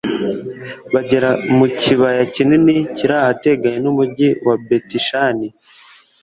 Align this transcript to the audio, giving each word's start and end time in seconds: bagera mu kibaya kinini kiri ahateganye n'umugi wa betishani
bagera 0.93 1.29
mu 1.57 1.65
kibaya 1.79 2.23
kinini 2.33 2.75
kiri 2.95 3.13
ahateganye 3.21 3.79
n'umugi 3.81 4.27
wa 4.45 4.55
betishani 4.67 5.47